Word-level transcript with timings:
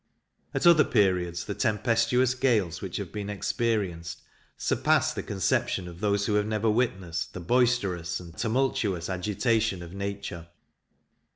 At 0.55 0.65
other 0.65 0.83
periods, 0.83 1.45
the 1.45 1.53
tempestuous 1.53 2.33
gales 2.33 2.81
which 2.81 2.97
have 2.97 3.11
been 3.11 3.29
experienced 3.29 4.21
surpass 4.57 5.13
the 5.13 5.21
conception 5.21 5.87
of 5.87 5.99
those 5.99 6.25
who 6.25 6.33
have 6.33 6.47
never 6.47 6.71
witnessed 6.71 7.35
the 7.35 7.39
boisterous 7.39 8.19
and 8.19 8.35
tumultuous 8.35 9.11
agitation 9.11 9.83
of 9.83 9.93
nature. 9.93 10.47